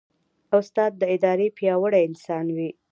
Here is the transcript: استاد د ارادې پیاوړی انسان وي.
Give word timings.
استاد 0.57 0.91
د 1.01 1.03
ارادې 1.13 1.47
پیاوړی 1.57 2.01
انسان 2.09 2.45
وي. 2.55 2.69